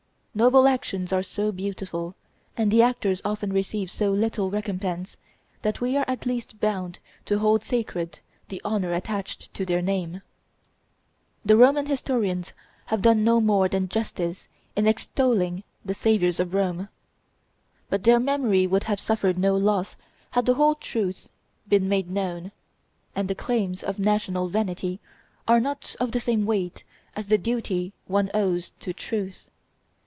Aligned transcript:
Noble 0.33 0.65
actions 0.65 1.11
are 1.11 1.23
so 1.23 1.51
beautiful, 1.51 2.15
and 2.55 2.71
the 2.71 2.81
actors 2.81 3.21
often 3.25 3.51
receive 3.51 3.91
so 3.91 4.11
little 4.13 4.49
recompense, 4.49 5.17
that 5.61 5.81
we 5.81 5.97
are 5.97 6.05
at 6.07 6.25
least 6.25 6.57
bound 6.61 6.99
to 7.25 7.39
hold 7.39 7.65
sacred 7.65 8.21
the 8.47 8.61
honor 8.63 8.93
attached 8.93 9.53
to 9.53 9.65
their 9.65 9.81
name. 9.81 10.21
[Illustration: 11.43 11.43
The 11.43 11.53
Gauls 11.55 11.59
in 11.59 11.59
Rome 11.59 11.75
39] 11.75 11.75
The 11.75 11.79
Roman 11.81 11.85
historians 11.91 12.53
have 12.85 13.01
done 13.01 13.23
no 13.25 13.41
more 13.41 13.67
than 13.67 13.89
justice 13.89 14.47
in 14.77 14.87
extolling 14.87 15.63
the 15.83 15.93
saviors 15.93 16.39
of 16.39 16.53
Rome. 16.53 16.87
But 17.89 18.05
their 18.05 18.21
memory 18.21 18.65
would 18.65 18.85
have 18.85 19.01
suffered 19.01 19.37
no 19.37 19.57
loss 19.57 19.97
had 20.29 20.45
the 20.45 20.53
whole 20.53 20.75
truth 20.75 21.27
been 21.67 21.89
made 21.89 22.09
known; 22.09 22.53
and 23.13 23.27
the 23.27 23.35
claims 23.35 23.83
of 23.83 23.99
national 23.99 24.47
vanity 24.47 25.01
are 25.45 25.59
not 25.59 25.93
of 25.99 26.13
the 26.13 26.21
same 26.21 26.45
weight 26.45 26.85
as 27.17 27.27
the 27.27 27.37
duty 27.37 27.91
one 28.07 28.31
owes 28.33 28.71
to 28.79 28.93
truth. 28.93 29.49